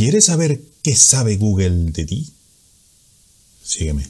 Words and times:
¿Quieres 0.00 0.24
saber 0.24 0.62
qué 0.82 0.96
sabe 0.96 1.36
Google 1.36 1.92
de 1.92 2.06
ti? 2.06 2.32
Sígueme. 3.62 4.08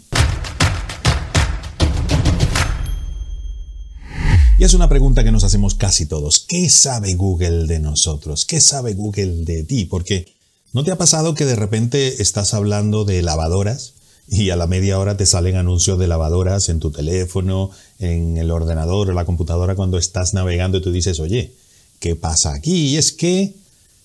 Y 4.57 4.62
es 4.62 4.73
una 4.73 4.88
pregunta 4.88 5.25
que 5.25 5.33
nos 5.33 5.42
hacemos 5.42 5.75
casi 5.75 6.07
todos. 6.07 6.44
¿Qué 6.46 6.70
sabe 6.70 7.15
Google 7.15 7.67
de 7.67 7.81
nosotros? 7.81 8.45
¿Qué 8.45 8.61
sabe 8.61 8.95
Google 8.95 9.45
de 9.45 9.64
ti? 9.64 9.84
Porque 9.86 10.32
¿no 10.73 10.84
te 10.84 10.93
ha 10.93 10.96
pasado 10.96 11.34
que 11.34 11.45
de 11.45 11.57
repente 11.57 12.22
estás 12.22 12.54
hablando 12.54 13.04
de 13.04 13.22
lavadoras 13.22 13.95
y 14.29 14.50
a 14.50 14.56
la 14.56 14.68
media 14.68 14.96
hora 14.96 15.16
te 15.16 15.27
salen 15.27 15.56
anuncios 15.56 15.98
de 15.98 16.06
lavadoras 16.06 16.68
en 16.68 16.79
tu 16.79 16.92
teléfono, 16.92 17.72
en 17.98 18.36
el 18.36 18.52
ordenador 18.52 19.11
o 19.11 19.12
la 19.12 19.24
computadora 19.24 19.74
cuando 19.74 19.98
estás 19.98 20.34
navegando 20.34 20.79
y 20.79 20.82
tú 20.82 20.92
dices, 20.92 21.18
oye, 21.18 21.52
¿qué 21.98 22.14
pasa 22.14 22.52
aquí? 22.54 22.90
Y 22.90 22.96
es 22.96 23.11
que 23.11 23.54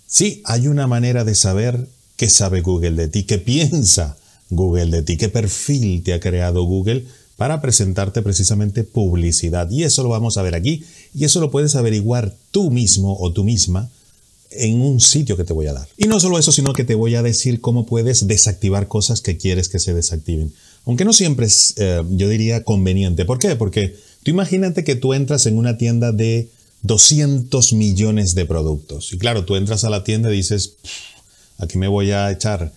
sí, 0.07 0.41
hay 0.45 0.67
una 0.67 0.87
manera 0.87 1.23
de 1.23 1.35
saber 1.35 1.87
qué 2.17 2.29
sabe 2.29 2.61
Google 2.61 2.91
de 2.91 3.07
ti, 3.07 3.23
qué 3.23 3.37
piensa 3.37 4.17
Google 4.49 4.87
de 4.87 5.03
ti, 5.03 5.17
qué 5.17 5.29
perfil 5.29 6.03
te 6.03 6.13
ha 6.13 6.19
creado 6.19 6.63
Google 6.63 7.05
para 7.37 7.61
presentarte 7.61 8.21
precisamente 8.21 8.83
publicidad. 8.83 9.69
Y 9.69 9.83
eso 9.83 10.03
lo 10.03 10.09
vamos 10.09 10.37
a 10.37 10.41
ver 10.41 10.55
aquí 10.55 10.83
y 11.13 11.25
eso 11.25 11.39
lo 11.39 11.51
puedes 11.51 11.75
averiguar 11.75 12.33
tú 12.51 12.71
mismo 12.71 13.17
o 13.19 13.31
tú 13.31 13.43
misma 13.43 13.89
en 14.51 14.79
un 14.81 15.01
sitio 15.01 15.35
que 15.35 15.43
te 15.43 15.53
voy 15.53 15.67
a 15.67 15.73
dar. 15.73 15.87
Y 15.97 16.07
no 16.07 16.19
solo 16.19 16.39
eso, 16.39 16.51
sino 16.51 16.73
que 16.73 16.83
te 16.83 16.95
voy 16.95 17.15
a 17.15 17.23
decir 17.23 17.59
cómo 17.59 17.85
puedes 17.85 18.27
desactivar 18.27 18.87
cosas 18.87 19.21
que 19.21 19.37
quieres 19.37 19.67
que 19.67 19.79
se 19.79 19.93
desactiven. 19.93 20.53
Aunque 20.85 21.03
no 21.03 21.13
siempre 21.13 21.47
es, 21.47 21.73
eh, 21.77 22.03
yo 22.11 22.29
diría, 22.29 22.63
conveniente. 22.63 23.25
¿Por 23.25 23.39
qué? 23.39 23.55
Porque 23.55 23.95
tú 24.23 24.31
imagínate 24.31 24.83
que 24.83 24.95
tú 24.95 25.13
entras 25.13 25.45
en 25.45 25.57
una 25.57 25.77
tienda 25.77 26.11
de 26.11 26.49
200 26.85 27.73
millones 27.73 28.35
de 28.35 28.45
productos. 28.45 29.11
Y 29.13 29.17
claro, 29.17 29.45
tú 29.45 29.55
entras 29.55 29.83
a 29.83 29.89
la 29.89 30.03
tienda 30.03 30.31
y 30.31 30.37
dices, 30.37 30.75
aquí 31.57 31.77
me 31.77 31.87
voy 31.87 32.11
a 32.11 32.31
echar 32.31 32.73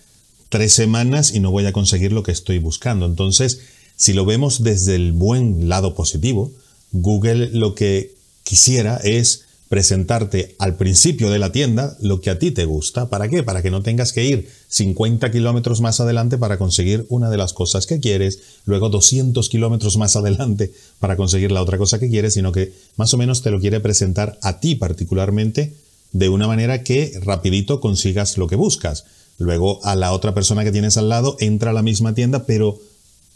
tres 0.49 0.73
semanas 0.73 1.33
y 1.33 1.39
no 1.39 1.51
voy 1.51 1.65
a 1.65 1.73
conseguir 1.73 2.11
lo 2.11 2.23
que 2.23 2.31
estoy 2.31 2.59
buscando. 2.59 3.05
Entonces, 3.05 3.61
si 3.95 4.13
lo 4.13 4.25
vemos 4.25 4.63
desde 4.63 4.95
el 4.95 5.11
buen 5.11 5.69
lado 5.69 5.93
positivo, 5.93 6.51
Google 6.91 7.49
lo 7.51 7.75
que 7.75 8.15
quisiera 8.43 8.97
es 8.97 9.45
presentarte 9.69 10.55
al 10.57 10.75
principio 10.75 11.29
de 11.29 11.37
la 11.37 11.51
tienda 11.51 11.95
lo 12.01 12.19
que 12.21 12.31
a 12.31 12.39
ti 12.39 12.49
te 12.49 12.65
gusta. 12.65 13.09
¿Para 13.09 13.29
qué? 13.29 13.43
Para 13.43 13.61
que 13.61 13.69
no 13.69 13.83
tengas 13.83 14.11
que 14.13 14.25
ir 14.25 14.49
50 14.67 15.31
kilómetros 15.31 15.79
más 15.79 15.99
adelante 15.99 16.39
para 16.39 16.57
conseguir 16.57 17.05
una 17.09 17.29
de 17.29 17.37
las 17.37 17.53
cosas 17.53 17.85
que 17.85 17.99
quieres, 17.99 18.39
luego 18.65 18.89
200 18.89 19.47
kilómetros 19.47 19.95
más 19.97 20.15
adelante 20.15 20.73
para 20.99 21.15
conseguir 21.15 21.51
la 21.51 21.61
otra 21.61 21.77
cosa 21.77 21.99
que 21.99 22.09
quieres, 22.09 22.33
sino 22.33 22.51
que 22.51 22.73
más 22.97 23.13
o 23.13 23.17
menos 23.17 23.43
te 23.43 23.51
lo 23.51 23.59
quiere 23.59 23.79
presentar 23.79 24.39
a 24.41 24.59
ti 24.59 24.73
particularmente 24.75 25.73
de 26.11 26.29
una 26.29 26.47
manera 26.47 26.83
que 26.83 27.13
rapidito 27.21 27.79
consigas 27.79 28.39
lo 28.39 28.47
que 28.47 28.55
buscas. 28.55 29.05
Luego 29.37 29.79
a 29.85 29.95
la 29.95 30.11
otra 30.13 30.33
persona 30.33 30.63
que 30.63 30.71
tienes 30.71 30.97
al 30.97 31.09
lado 31.09 31.37
entra 31.39 31.69
a 31.69 31.73
la 31.73 31.83
misma 31.83 32.15
tienda, 32.15 32.45
pero 32.45 32.79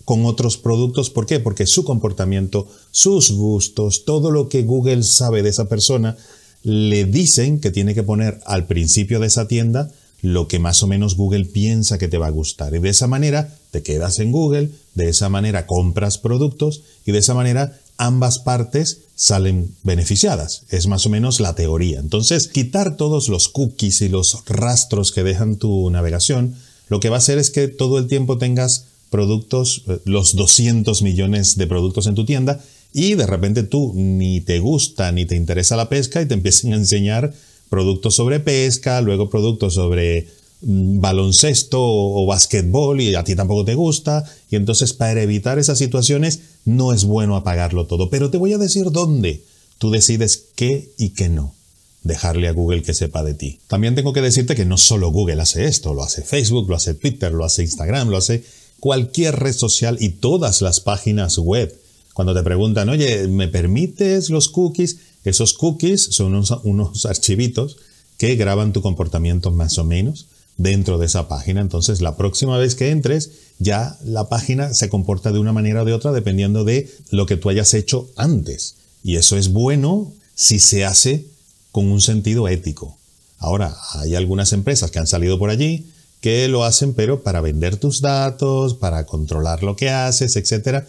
con 0.06 0.26
otros 0.26 0.58
productos. 0.58 1.10
¿Por 1.10 1.26
qué? 1.26 1.40
Porque 1.40 1.66
su 1.66 1.84
comportamiento, 1.84 2.68
sus 2.92 3.32
gustos, 3.32 4.06
todo 4.06 4.32
lo 4.32 4.50
que 4.50 4.64
Google 4.64 5.04
sabe 5.04 5.44
de 5.44 5.50
esa 5.50 5.70
persona, 5.70 6.18
le 6.64 7.06
dicen 7.06 7.60
que 7.60 7.72
tiene 7.72 7.94
que 7.94 8.04
poner 8.04 8.40
al 8.46 8.66
principio 8.66 9.20
de 9.20 9.28
esa 9.28 9.48
tienda 9.48 9.92
lo 10.22 10.48
que 10.48 10.58
más 10.58 10.82
o 10.82 10.88
menos 10.88 11.18
Google 11.18 11.44
piensa 11.44 11.98
que 11.98 12.08
te 12.08 12.18
va 12.18 12.28
a 12.28 12.32
gustar. 12.32 12.74
Y 12.74 12.80
de 12.80 12.90
esa 12.90 13.08
manera 13.08 13.58
te 13.72 13.84
quedas 13.84 14.20
en 14.20 14.32
Google, 14.32 14.70
de 14.96 15.10
esa 15.10 15.28
manera 15.28 15.68
compras 15.68 16.18
productos 16.18 16.82
y 17.06 17.12
de 17.12 17.20
esa 17.20 17.34
manera 17.34 17.78
ambas 17.98 18.40
partes 18.40 19.02
salen 19.16 19.76
beneficiadas. 19.84 20.64
Es 20.70 20.88
más 20.88 21.06
o 21.06 21.10
menos 21.10 21.42
la 21.42 21.56
teoría. 21.56 22.00
Entonces, 22.00 22.48
quitar 22.48 22.96
todos 22.96 23.28
los 23.28 23.50
cookies 23.50 24.02
y 24.02 24.08
los 24.08 24.44
rastros 24.46 25.12
que 25.12 25.24
dejan 25.24 25.58
tu 25.58 25.90
navegación, 25.90 26.56
lo 26.88 27.02
que 27.02 27.10
va 27.10 27.18
a 27.18 27.20
hacer 27.20 27.38
es 27.38 27.50
que 27.50 27.68
todo 27.68 27.98
el 27.98 28.08
tiempo 28.08 28.38
tengas 28.38 28.86
productos, 29.14 29.84
eh, 29.88 30.00
los 30.06 30.36
200 30.36 31.04
millones 31.04 31.56
de 31.56 31.68
productos 31.68 32.08
en 32.08 32.16
tu 32.16 32.26
tienda 32.26 32.60
y 32.92 33.14
de 33.14 33.28
repente 33.28 33.62
tú 33.62 33.94
ni 33.94 34.42
te 34.42 34.58
gusta 34.58 35.12
ni 35.12 35.28
te 35.28 35.36
interesa 35.36 35.76
la 35.76 35.88
pesca 35.88 36.20
y 36.20 36.26
te 36.26 36.34
empiezan 36.34 36.74
a 36.74 36.78
enseñar 36.78 37.32
productos 37.70 38.16
sobre 38.16 38.40
pesca, 38.40 39.02
luego 39.02 39.30
productos 39.30 39.76
sobre 39.76 40.30
mm, 40.62 41.00
baloncesto 41.00 41.78
o, 41.80 42.26
basquetbol 42.26 43.02
y 43.02 43.14
a 43.14 43.24
ti 43.24 43.36
tampoco 43.36 43.64
te 43.64 43.76
gusta 43.76 44.26
y 44.50 44.56
entonces 44.56 44.94
para 44.94 45.22
evitar 45.22 45.60
esas 45.60 45.78
situaciones 45.78 46.40
no 46.66 46.92
es 46.92 47.04
bueno 47.04 47.36
apagarlo 47.36 47.86
todo, 47.86 48.10
pero 48.10 48.32
te 48.32 48.40
voy 48.40 48.54
a 48.54 48.58
decir 48.58 48.90
dónde 48.90 49.44
tú 49.78 49.92
decides 49.92 50.46
qué 50.56 50.90
y 50.98 51.10
qué 51.10 51.30
no 51.30 51.54
dejarle 52.02 52.48
a 52.48 52.52
Google 52.52 52.82
que 52.82 52.96
sepa 52.96 53.24
de 53.24 53.36
ti. 53.36 53.60
También 53.68 53.94
tengo 53.94 54.12
que 54.12 54.22
decirte 54.22 54.56
que 54.56 54.66
no 54.66 54.80
solo 54.80 55.12
Google 55.12 55.40
hace 55.40 55.66
esto, 55.66 55.94
lo 55.94 56.04
hace 56.04 56.24
Facebook, 56.24 56.68
lo 56.68 56.76
hace 56.76 56.96
Twitter, 56.96 57.32
lo 57.32 57.46
hace 57.46 57.62
Instagram, 57.62 58.10
lo 58.10 58.18
hace 58.18 58.44
cualquier 58.84 59.40
red 59.40 59.54
social 59.54 59.96
y 60.02 60.10
todas 60.10 60.62
las 60.62 60.82
páginas 60.82 61.38
web. 61.38 61.74
Cuando 62.14 62.34
te 62.34 62.44
preguntan, 62.44 62.90
oye, 62.90 63.30
¿me 63.30 63.48
permites 63.48 64.30
los 64.30 64.50
cookies? 64.50 64.98
Esos 65.24 65.54
cookies 65.54 66.04
son 66.12 66.44
unos, 66.64 67.06
archivitos 67.06 67.78
que 68.18 68.36
graban 68.36 68.74
tu 68.74 68.82
comportamiento 68.82 69.52
más 69.52 69.78
o 69.78 69.86
menos 69.86 70.26
dentro 70.58 70.98
de 70.98 71.06
esa 71.06 71.30
página. 71.30 71.62
Entonces, 71.62 72.02
la 72.02 72.18
próxima 72.18 72.58
vez 72.58 72.76
que 72.76 72.90
entres, 72.90 73.32
ya 73.58 73.98
la 74.04 74.28
página 74.28 74.74
se 74.74 74.90
comporta 74.90 75.32
de 75.32 75.40
una 75.40 75.54
manera 75.54 75.84
o 75.84 75.86
de 75.86 75.94
otra 75.94 76.12
dependiendo 76.12 76.66
de 76.66 76.92
lo 77.10 77.26
que 77.26 77.38
tú 77.38 77.50
hayas 77.50 77.74
hecho 77.74 78.10
antes. 78.18 78.76
Y 79.02 79.16
eso 79.16 79.38
es 79.38 79.54
bueno 79.54 80.12
si 80.36 80.60
se 80.60 80.84
hace 80.84 81.26
con 81.72 81.90
un 81.90 82.02
sentido 82.02 82.50
ético. 82.50 82.98
Ahora, 83.38 83.78
hay 83.94 84.16
algunas 84.16 84.52
empresas 84.52 84.92
que 84.92 85.00
han 85.00 85.08
salido 85.08 85.40
por 85.40 85.52
allí 85.52 85.86
que 86.24 86.48
lo 86.48 86.64
hacen 86.64 86.94
pero 86.94 87.22
para 87.22 87.42
vender 87.42 87.76
tus 87.76 88.00
datos, 88.00 88.76
para 88.76 89.06
controlar 89.06 89.62
lo 89.62 89.76
que 89.76 89.90
haces, 89.90 90.38
etc. 90.38 90.86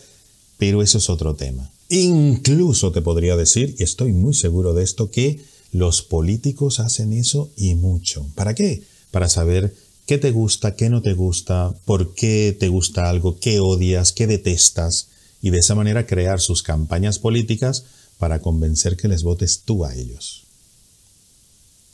Pero 0.58 0.80
eso 0.80 0.98
es 0.98 1.10
otro 1.10 1.34
tema. 1.34 1.68
Incluso 1.88 2.92
te 2.92 3.02
podría 3.02 3.34
decir, 3.36 3.74
y 3.76 3.82
estoy 3.82 4.12
muy 4.12 4.32
seguro 4.32 4.74
de 4.74 4.84
esto, 4.84 5.10
que 5.10 5.40
los 5.72 6.02
políticos 6.02 6.78
hacen 6.78 7.12
eso 7.12 7.50
y 7.56 7.74
mucho. 7.74 8.24
¿Para 8.36 8.54
qué? 8.54 8.84
Para 9.10 9.28
saber 9.28 9.74
qué 10.06 10.18
te 10.18 10.30
gusta, 10.30 10.76
qué 10.76 10.88
no 10.88 11.02
te 11.02 11.14
gusta, 11.14 11.74
por 11.84 12.14
qué 12.14 12.56
te 12.56 12.68
gusta 12.68 13.10
algo, 13.10 13.36
qué 13.40 13.58
odias, 13.58 14.12
qué 14.12 14.28
detestas, 14.28 15.08
y 15.42 15.50
de 15.50 15.58
esa 15.58 15.74
manera 15.74 16.06
crear 16.06 16.40
sus 16.40 16.62
campañas 16.62 17.18
políticas 17.18 17.86
para 18.18 18.40
convencer 18.40 18.96
que 18.96 19.08
les 19.08 19.24
votes 19.24 19.62
tú 19.64 19.84
a 19.84 19.96
ellos. 19.96 20.44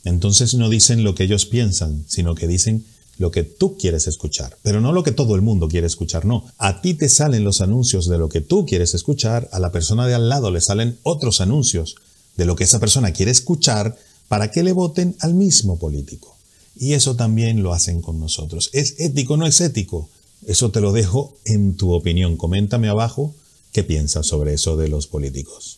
Entonces 0.03 0.53
no 0.53 0.69
dicen 0.69 1.03
lo 1.03 1.15
que 1.15 1.23
ellos 1.23 1.47
piensan, 1.47 2.05
sino 2.07 2.35
que 2.35 2.47
dicen 2.47 2.85
lo 3.21 3.29
que 3.31 3.43
tú 3.43 3.77
quieres 3.77 4.07
escuchar, 4.07 4.57
pero 4.63 4.81
no 4.81 4.91
lo 4.91 5.03
que 5.03 5.11
todo 5.11 5.35
el 5.35 5.41
mundo 5.41 5.67
quiere 5.67 5.85
escuchar, 5.85 6.25
no. 6.25 6.43
A 6.57 6.81
ti 6.81 6.95
te 6.95 7.07
salen 7.07 7.43
los 7.43 7.61
anuncios 7.61 8.09
de 8.09 8.17
lo 8.17 8.29
que 8.29 8.41
tú 8.41 8.65
quieres 8.65 8.95
escuchar, 8.95 9.47
a 9.51 9.59
la 9.59 9.71
persona 9.71 10.07
de 10.07 10.15
al 10.15 10.27
lado 10.27 10.49
le 10.49 10.59
salen 10.59 10.97
otros 11.03 11.39
anuncios 11.39 11.95
de 12.35 12.45
lo 12.45 12.55
que 12.55 12.63
esa 12.63 12.79
persona 12.79 13.13
quiere 13.13 13.31
escuchar 13.31 13.95
para 14.27 14.49
que 14.49 14.63
le 14.63 14.73
voten 14.73 15.15
al 15.19 15.35
mismo 15.35 15.77
político. 15.77 16.35
Y 16.75 16.93
eso 16.93 17.15
también 17.15 17.61
lo 17.61 17.73
hacen 17.73 18.01
con 18.01 18.19
nosotros. 18.19 18.71
¿Es 18.73 18.99
ético 18.99 19.37
no 19.37 19.45
es 19.45 19.61
ético? 19.61 20.09
Eso 20.47 20.71
te 20.71 20.81
lo 20.81 20.91
dejo 20.91 21.37
en 21.45 21.77
tu 21.77 21.93
opinión. 21.93 22.37
Coméntame 22.37 22.89
abajo 22.89 23.35
qué 23.71 23.83
piensas 23.83 24.25
sobre 24.25 24.55
eso 24.55 24.77
de 24.77 24.87
los 24.87 25.05
políticos. 25.05 25.77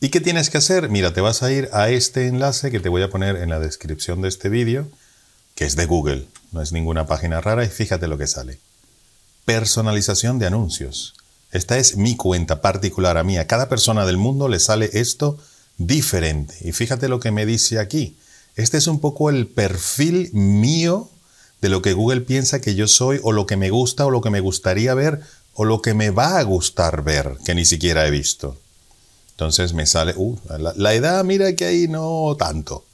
¿Y 0.00 0.08
qué 0.08 0.22
tienes 0.22 0.48
que 0.48 0.56
hacer? 0.56 0.88
Mira, 0.88 1.12
te 1.12 1.20
vas 1.20 1.42
a 1.42 1.52
ir 1.52 1.68
a 1.72 1.90
este 1.90 2.28
enlace 2.28 2.70
que 2.70 2.80
te 2.80 2.88
voy 2.88 3.02
a 3.02 3.10
poner 3.10 3.36
en 3.36 3.50
la 3.50 3.58
descripción 3.58 4.22
de 4.22 4.28
este 4.28 4.48
vídeo 4.48 4.88
que 5.58 5.64
es 5.64 5.74
de 5.74 5.86
Google, 5.86 6.28
no 6.52 6.62
es 6.62 6.70
ninguna 6.70 7.08
página 7.08 7.40
rara 7.40 7.64
y 7.64 7.68
fíjate 7.68 8.06
lo 8.06 8.16
que 8.16 8.28
sale. 8.28 8.60
Personalización 9.44 10.38
de 10.38 10.46
anuncios. 10.46 11.14
Esta 11.50 11.78
es 11.78 11.96
mi 11.96 12.16
cuenta 12.16 12.60
particular 12.60 13.18
a 13.18 13.24
mí. 13.24 13.38
A 13.38 13.48
cada 13.48 13.68
persona 13.68 14.06
del 14.06 14.18
mundo 14.18 14.46
le 14.46 14.60
sale 14.60 14.88
esto 14.92 15.36
diferente. 15.76 16.54
Y 16.60 16.70
fíjate 16.70 17.08
lo 17.08 17.18
que 17.18 17.32
me 17.32 17.44
dice 17.44 17.80
aquí. 17.80 18.16
Este 18.54 18.76
es 18.76 18.86
un 18.86 19.00
poco 19.00 19.30
el 19.30 19.48
perfil 19.48 20.30
mío 20.32 21.10
de 21.60 21.70
lo 21.70 21.82
que 21.82 21.92
Google 21.92 22.20
piensa 22.20 22.60
que 22.60 22.76
yo 22.76 22.86
soy 22.86 23.18
o 23.24 23.32
lo 23.32 23.46
que 23.46 23.56
me 23.56 23.70
gusta 23.70 24.06
o 24.06 24.10
lo 24.10 24.20
que 24.20 24.30
me 24.30 24.38
gustaría 24.38 24.94
ver 24.94 25.22
o 25.54 25.64
lo 25.64 25.82
que 25.82 25.92
me 25.92 26.10
va 26.10 26.38
a 26.38 26.42
gustar 26.44 27.02
ver, 27.02 27.36
que 27.44 27.56
ni 27.56 27.64
siquiera 27.64 28.06
he 28.06 28.12
visto. 28.12 28.56
Entonces 29.32 29.72
me 29.72 29.86
sale, 29.86 30.14
uh, 30.16 30.38
la, 30.56 30.72
la 30.76 30.94
edad, 30.94 31.24
mira 31.24 31.52
que 31.56 31.64
ahí 31.64 31.88
no 31.88 32.36
tanto. 32.38 32.84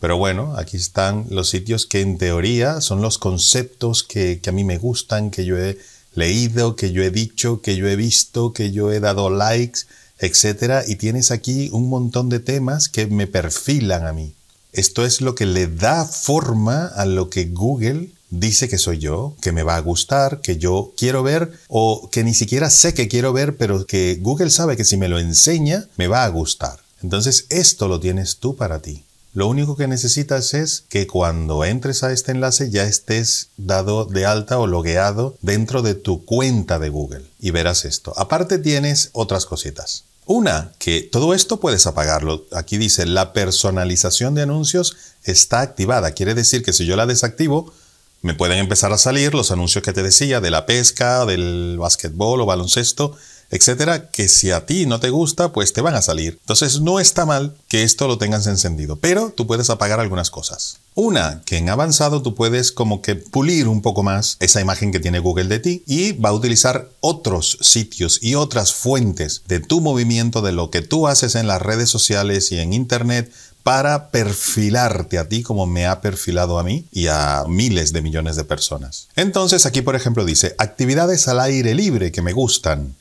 Pero 0.00 0.16
bueno, 0.16 0.54
aquí 0.56 0.78
están 0.78 1.26
los 1.28 1.50
sitios 1.50 1.84
que 1.84 2.00
en 2.00 2.16
teoría 2.16 2.80
son 2.80 3.02
los 3.02 3.18
conceptos 3.18 4.02
que, 4.02 4.40
a 4.46 4.52
mí 4.52 4.64
me 4.64 4.78
gustan, 4.78 5.30
que 5.30 5.44
yo 5.44 5.58
he 5.58 5.78
leído, 6.14 6.74
que 6.74 6.90
yo 6.90 7.02
he 7.02 7.10
dicho, 7.10 7.60
que 7.60 7.76
yo 7.76 7.86
he 7.86 7.96
visto, 7.96 8.54
que 8.54 8.72
yo 8.72 8.90
he 8.90 8.98
dado 8.98 9.28
likes, 9.28 9.80
etc. 10.18 10.84
Y 10.88 10.96
tienes 10.96 11.30
aquí 11.30 11.68
un 11.72 11.90
montón 11.90 12.30
de 12.30 12.40
temas 12.40 12.88
que 12.88 13.06
me 13.06 13.26
perfilan 13.26 14.06
a 14.06 14.14
mí. 14.14 14.32
Esto 14.72 15.04
es 15.04 15.20
lo 15.20 15.34
que 15.34 15.44
le 15.46 15.66
da 15.66 16.06
forma 16.06 16.86
a 16.86 17.04
lo 17.04 17.28
que 17.28 17.44
Google 17.44 18.08
dice 18.30 18.68
que 18.68 18.78
soy 18.78 18.98
yo, 18.98 19.34
que 19.42 19.52
me 19.52 19.64
va 19.64 19.76
a 19.76 19.80
gustar, 19.80 20.40
que 20.40 20.56
yo 20.56 20.94
quiero 20.96 21.22
ver 21.22 21.52
o 21.68 22.08
que 22.10 22.24
ni 22.24 22.32
siquiera 22.32 22.70
sé 22.70 22.94
que 22.94 23.08
quiero 23.08 23.32
ver, 23.32 23.56
pero 23.56 23.84
que 23.84 24.18
Google 24.20 24.50
sabe 24.50 24.76
que 24.76 24.84
si 24.84 24.96
me 24.96 25.08
lo 25.08 25.18
enseña, 25.18 25.86
me 25.96 26.06
va 26.06 26.24
a 26.24 26.28
gustar. 26.28 26.78
Entonces 27.02 27.46
esto 27.50 27.88
lo 27.88 28.00
tienes 28.00 28.38
tú 28.38 28.56
para 28.56 28.80
ti. 28.80 29.04
Lo 29.32 29.46
único 29.46 29.76
que 29.76 29.86
necesitas 29.86 30.54
es 30.54 30.84
que 30.88 31.06
cuando 31.06 31.64
entres 31.64 32.02
a 32.02 32.12
este 32.12 32.32
enlace 32.32 32.70
ya 32.70 32.84
estés 32.84 33.50
dado 33.56 34.04
de 34.04 34.26
alta 34.26 34.58
o 34.58 34.66
logueado 34.66 35.36
dentro 35.40 35.82
de 35.82 35.94
tu 35.94 36.24
cuenta 36.24 36.80
de 36.80 36.88
Google 36.88 37.24
y 37.38 37.52
verás 37.52 37.84
esto. 37.84 38.12
Aparte 38.16 38.58
tienes 38.58 39.10
otras 39.12 39.46
cositas. 39.46 40.04
Una, 40.26 40.72
que 40.78 41.02
todo 41.02 41.32
esto 41.32 41.60
puedes 41.60 41.86
apagarlo. 41.86 42.44
Aquí 42.52 42.76
dice, 42.76 43.06
la 43.06 43.32
personalización 43.32 44.34
de 44.34 44.42
anuncios 44.42 44.96
está 45.24 45.60
activada. 45.60 46.12
Quiere 46.12 46.34
decir 46.34 46.64
que 46.64 46.72
si 46.72 46.84
yo 46.84 46.96
la 46.96 47.06
desactivo, 47.06 47.72
me 48.22 48.34
pueden 48.34 48.58
empezar 48.58 48.92
a 48.92 48.98
salir 48.98 49.34
los 49.34 49.50
anuncios 49.50 49.82
que 49.82 49.92
te 49.92 50.02
decía 50.02 50.40
de 50.40 50.50
la 50.50 50.66
pesca, 50.66 51.24
del 51.24 51.76
básquetbol 51.78 52.40
o 52.40 52.46
baloncesto, 52.46 53.16
etcétera, 53.50 54.10
que 54.10 54.28
si 54.28 54.52
a 54.52 54.64
ti 54.64 54.86
no 54.86 55.00
te 55.00 55.10
gusta, 55.10 55.52
pues 55.52 55.72
te 55.72 55.80
van 55.80 55.94
a 55.94 56.02
salir. 56.02 56.38
Entonces 56.40 56.80
no 56.80 57.00
está 57.00 57.26
mal 57.26 57.56
que 57.68 57.82
esto 57.82 58.06
lo 58.06 58.16
tengas 58.16 58.46
encendido, 58.46 58.96
pero 58.96 59.32
tú 59.36 59.46
puedes 59.46 59.70
apagar 59.70 59.98
algunas 59.98 60.30
cosas. 60.30 60.78
Una, 60.94 61.42
que 61.44 61.56
en 61.56 61.68
avanzado 61.68 62.22
tú 62.22 62.34
puedes 62.34 62.72
como 62.72 63.02
que 63.02 63.16
pulir 63.16 63.68
un 63.68 63.82
poco 63.82 64.02
más 64.02 64.36
esa 64.40 64.60
imagen 64.60 64.92
que 64.92 65.00
tiene 65.00 65.18
Google 65.18 65.48
de 65.48 65.58
ti 65.58 65.82
y 65.86 66.12
va 66.12 66.28
a 66.28 66.34
utilizar 66.34 66.90
otros 67.00 67.58
sitios 67.60 68.18
y 68.22 68.36
otras 68.36 68.72
fuentes 68.72 69.42
de 69.48 69.60
tu 69.60 69.80
movimiento, 69.80 70.42
de 70.42 70.52
lo 70.52 70.70
que 70.70 70.82
tú 70.82 71.08
haces 71.08 71.34
en 71.34 71.46
las 71.46 71.62
redes 71.62 71.90
sociales 71.90 72.52
y 72.52 72.58
en 72.58 72.72
Internet 72.72 73.32
para 73.62 74.10
perfilarte 74.10 75.18
a 75.18 75.28
ti 75.28 75.42
como 75.42 75.66
me 75.66 75.86
ha 75.86 76.00
perfilado 76.00 76.58
a 76.58 76.64
mí 76.64 76.86
y 76.92 77.08
a 77.08 77.44
miles 77.48 77.92
de 77.92 78.02
millones 78.02 78.36
de 78.36 78.44
personas. 78.44 79.08
Entonces 79.16 79.66
aquí 79.66 79.82
por 79.82 79.96
ejemplo 79.96 80.24
dice 80.24 80.54
actividades 80.58 81.28
al 81.28 81.40
aire 81.40 81.74
libre 81.74 82.12
que 82.12 82.22
me 82.22 82.32
gustan 82.32 82.94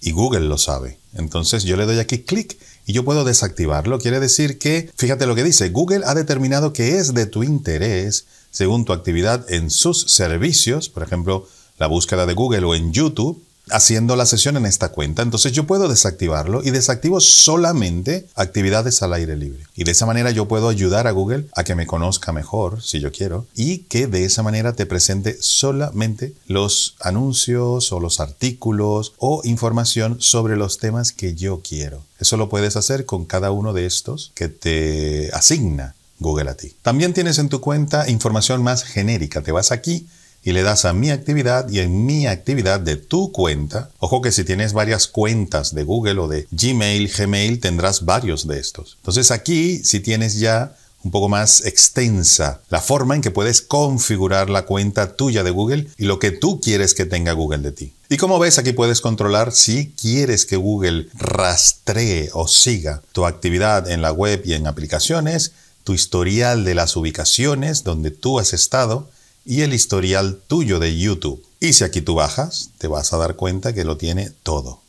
y 0.00 0.12
Google 0.12 0.46
lo 0.46 0.58
sabe. 0.58 0.98
Entonces 1.14 1.64
yo 1.64 1.76
le 1.76 1.86
doy 1.86 1.98
aquí 1.98 2.18
clic 2.18 2.56
y 2.86 2.92
yo 2.92 3.04
puedo 3.04 3.24
desactivarlo. 3.24 3.98
Quiere 3.98 4.20
decir 4.20 4.58
que, 4.58 4.90
fíjate 4.96 5.26
lo 5.26 5.34
que 5.34 5.44
dice, 5.44 5.68
Google 5.70 6.04
ha 6.06 6.14
determinado 6.14 6.72
que 6.72 6.98
es 6.98 7.12
de 7.14 7.26
tu 7.26 7.42
interés 7.42 8.24
según 8.50 8.84
tu 8.84 8.92
actividad 8.92 9.44
en 9.52 9.70
sus 9.70 10.10
servicios, 10.10 10.88
por 10.88 11.02
ejemplo, 11.02 11.46
la 11.78 11.86
búsqueda 11.86 12.26
de 12.26 12.34
Google 12.34 12.64
o 12.64 12.74
en 12.74 12.92
YouTube, 12.92 13.42
haciendo 13.70 14.16
la 14.16 14.26
sesión 14.26 14.56
en 14.56 14.66
esta 14.66 14.90
cuenta. 14.90 15.22
Entonces 15.22 15.52
yo 15.52 15.66
puedo 15.66 15.88
desactivarlo 15.88 16.62
y 16.62 16.70
desactivo 16.70 17.20
solamente 17.20 18.26
actividades 18.34 19.02
al 19.02 19.12
aire 19.12 19.36
libre. 19.36 19.64
Y 19.74 19.84
de 19.84 19.92
esa 19.92 20.06
manera 20.06 20.30
yo 20.30 20.48
puedo 20.48 20.68
ayudar 20.68 21.06
a 21.06 21.12
Google 21.12 21.46
a 21.54 21.64
que 21.64 21.74
me 21.74 21.86
conozca 21.86 22.32
mejor, 22.32 22.82
si 22.82 23.00
yo 23.00 23.12
quiero, 23.12 23.46
y 23.54 23.78
que 23.78 24.06
de 24.06 24.24
esa 24.24 24.42
manera 24.42 24.74
te 24.74 24.86
presente 24.86 25.36
solamente 25.40 26.34
los 26.46 26.96
anuncios 27.00 27.92
o 27.92 28.00
los 28.00 28.20
artículos 28.20 29.12
o 29.18 29.42
información 29.44 30.16
sobre 30.20 30.56
los 30.56 30.78
temas 30.78 31.12
que 31.12 31.34
yo 31.34 31.60
quiero. 31.60 32.02
Eso 32.18 32.36
lo 32.36 32.48
puedes 32.48 32.76
hacer 32.76 33.06
con 33.06 33.24
cada 33.24 33.50
uno 33.50 33.72
de 33.72 33.86
estos 33.86 34.32
que 34.34 34.48
te 34.48 35.30
asigna 35.32 35.94
Google 36.18 36.50
a 36.50 36.54
ti. 36.54 36.74
También 36.82 37.14
tienes 37.14 37.38
en 37.38 37.48
tu 37.48 37.60
cuenta 37.60 38.08
información 38.10 38.62
más 38.62 38.82
genérica. 38.82 39.42
Te 39.42 39.52
vas 39.52 39.70
aquí 39.70 40.06
y 40.48 40.52
le 40.52 40.62
das 40.62 40.86
a 40.86 40.94
mi 40.94 41.10
actividad 41.10 41.68
y 41.68 41.80
en 41.80 42.06
mi 42.06 42.26
actividad 42.26 42.80
de 42.80 42.96
tu 42.96 43.32
cuenta. 43.32 43.90
Ojo 43.98 44.22
que 44.22 44.32
si 44.32 44.44
tienes 44.44 44.72
varias 44.72 45.06
cuentas 45.06 45.74
de 45.74 45.84
Google 45.84 46.20
o 46.20 46.26
de 46.26 46.48
Gmail, 46.50 47.12
Gmail, 47.14 47.60
tendrás 47.60 48.06
varios 48.06 48.46
de 48.46 48.58
estos. 48.58 48.96
Entonces 49.02 49.30
aquí, 49.30 49.84
si 49.84 50.00
tienes 50.00 50.38
ya 50.38 50.74
un 51.04 51.10
poco 51.10 51.28
más 51.28 51.66
extensa 51.66 52.62
la 52.70 52.80
forma 52.80 53.14
en 53.14 53.20
que 53.20 53.30
puedes 53.30 53.60
configurar 53.60 54.48
la 54.48 54.64
cuenta 54.64 55.16
tuya 55.16 55.44
de 55.44 55.50
Google 55.50 55.88
y 55.98 56.06
lo 56.06 56.18
que 56.18 56.30
tú 56.30 56.62
quieres 56.62 56.94
que 56.94 57.04
tenga 57.04 57.34
Google 57.34 57.58
de 57.58 57.72
ti. 57.72 57.92
Y 58.08 58.16
como 58.16 58.38
ves, 58.38 58.56
aquí 58.56 58.72
puedes 58.72 59.02
controlar 59.02 59.52
si 59.52 59.92
quieres 60.00 60.46
que 60.46 60.56
Google 60.56 61.08
rastree 61.12 62.30
o 62.32 62.48
siga 62.48 63.02
tu 63.12 63.26
actividad 63.26 63.90
en 63.90 64.00
la 64.00 64.12
web 64.12 64.40
y 64.46 64.54
en 64.54 64.66
aplicaciones, 64.66 65.52
tu 65.84 65.92
historial 65.92 66.64
de 66.64 66.74
las 66.74 66.96
ubicaciones 66.96 67.84
donde 67.84 68.10
tú 68.10 68.38
has 68.38 68.54
estado, 68.54 69.10
y 69.48 69.62
el 69.62 69.72
historial 69.72 70.42
tuyo 70.46 70.78
de 70.78 70.98
YouTube. 70.98 71.42
Y 71.58 71.72
si 71.72 71.82
aquí 71.82 72.02
tú 72.02 72.14
bajas, 72.14 72.68
te 72.76 72.86
vas 72.86 73.14
a 73.14 73.16
dar 73.16 73.34
cuenta 73.34 73.72
que 73.72 73.82
lo 73.82 73.96
tiene 73.96 74.30
todo. 74.42 74.82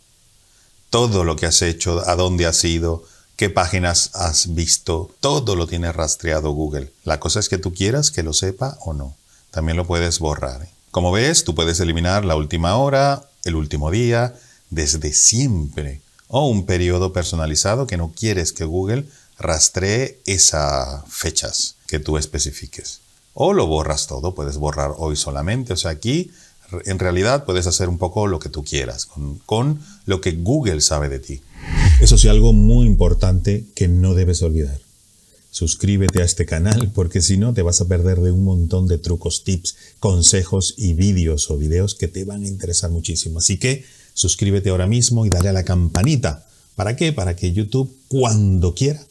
Todo 0.89 1.23
lo 1.23 1.37
que 1.37 1.45
has 1.45 1.61
hecho, 1.61 2.03
a 2.05 2.17
dónde 2.17 2.45
has 2.45 2.61
ido, 2.65 3.05
qué 3.37 3.49
páginas 3.49 4.09
has 4.15 4.53
visto, 4.55 5.11
todo 5.21 5.55
lo 5.55 5.65
tiene 5.65 5.93
rastreado 5.93 6.51
Google. 6.51 6.91
La 7.05 7.21
cosa 7.21 7.39
es 7.39 7.47
que 7.47 7.57
tú 7.57 7.73
quieras 7.73 8.11
que 8.11 8.21
lo 8.21 8.33
sepa 8.33 8.77
o 8.81 8.91
no. 8.91 9.15
También 9.49 9.77
lo 9.77 9.87
puedes 9.87 10.19
borrar. 10.19 10.67
Como 10.91 11.13
ves, 11.13 11.45
tú 11.45 11.55
puedes 11.55 11.79
eliminar 11.79 12.25
la 12.25 12.35
última 12.35 12.75
hora, 12.75 13.23
el 13.45 13.55
último 13.55 13.91
día, 13.91 14.35
desde 14.69 15.13
siempre, 15.13 16.01
o 16.27 16.49
un 16.49 16.65
periodo 16.65 17.13
personalizado 17.13 17.87
que 17.87 17.95
no 17.95 18.11
quieres 18.11 18.51
que 18.51 18.65
Google 18.65 19.05
rastree 19.37 20.19
esas 20.25 21.05
fechas 21.07 21.75
que 21.87 21.99
tú 21.99 22.17
especifiques 22.17 22.99
o 23.41 23.53
lo 23.53 23.67
borras 23.67 24.05
todo, 24.05 24.35
puedes 24.35 24.57
borrar 24.57 24.91
hoy 24.97 25.15
solamente. 25.15 25.71
O 25.71 25.77
sea, 25.77 25.91
aquí 25.91 26.29
en 26.83 26.99
realidad 26.99 27.45
puedes 27.45 27.67
hacer 27.67 27.87
un 27.87 27.97
poco 27.97 28.27
lo 28.27 28.37
que 28.37 28.49
tú 28.49 28.65
quieras 28.65 29.07
con, 29.45 29.79
lo 30.05 30.19
que 30.19 30.33
Google 30.33 30.81
sabe 30.81 31.07
de 31.07 31.19
ti. 31.19 31.41
Eso 32.01 32.17
sí, 32.17 32.27
algo 32.27 32.51
muy 32.51 32.85
importante 32.85 33.65
que 33.75 33.87
no 33.87 34.13
debes 34.13 34.41
olvidar. 34.41 34.77
Suscríbete 35.51 36.21
a 36.21 36.25
este 36.25 36.45
canal 36.45 36.91
porque 36.93 37.21
si 37.21 37.37
no 37.37 37.53
te 37.53 37.61
vas 37.61 37.79
a 37.79 37.87
perder 37.87 38.19
de 38.19 38.31
un 38.31 38.43
montón 38.43 38.87
de 38.87 38.97
trucos, 38.97 39.45
tips, 39.45 39.77
consejos 40.01 40.73
y 40.75 40.93
vídeos 40.93 41.49
o 41.49 41.57
videos 41.57 41.95
que 41.95 42.09
te 42.09 42.25
van 42.25 42.43
a 42.43 42.47
interesar 42.47 42.91
muchísimo. 42.91 43.39
Así 43.39 43.57
que 43.57 43.85
suscríbete 44.13 44.69
ahora 44.69 44.85
mismo 44.85 45.25
y 45.25 45.29
dale 45.29 45.47
a 45.47 45.53
la 45.53 45.63
campanita. 45.63 46.45
¿Para 46.75 46.97
qué? 46.97 47.13
Para 47.13 47.37
que 47.37 47.53
YouTube 47.53 47.89
cuando 48.09 48.75
quiera 48.75 49.01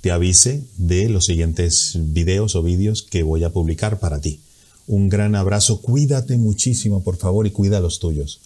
te 0.00 0.10
avise 0.10 0.64
de 0.76 1.08
los 1.08 1.26
siguientes 1.26 1.92
videos 1.96 2.54
o 2.56 2.62
vídeos 2.62 3.02
que 3.02 3.22
voy 3.22 3.44
a 3.44 3.50
publicar 3.50 3.98
para 3.98 4.20
ti. 4.20 4.40
Un 4.86 5.08
gran 5.08 5.34
abrazo, 5.34 5.82
cuídate 5.82 6.36
muchísimo 6.36 7.02
por 7.02 7.16
favor 7.16 7.46
y 7.46 7.50
cuida 7.50 7.78
a 7.78 7.80
los 7.80 7.98
tuyos. 7.98 8.40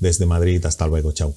Desde 0.00 0.26
Madrid, 0.26 0.64
hasta 0.64 0.86
luego, 0.86 1.12
chao. 1.12 1.34